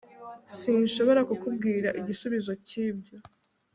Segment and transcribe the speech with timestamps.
[0.57, 3.17] sinshobora kukubwira igisubizo cyibyo